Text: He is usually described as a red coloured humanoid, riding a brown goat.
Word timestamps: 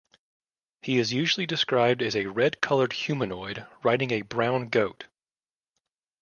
He 0.81 0.97
is 0.97 1.13
usually 1.13 1.45
described 1.45 2.01
as 2.01 2.15
a 2.15 2.25
red 2.25 2.59
coloured 2.59 2.91
humanoid, 2.93 3.67
riding 3.83 4.09
a 4.09 4.23
brown 4.23 4.69
goat. 4.69 5.05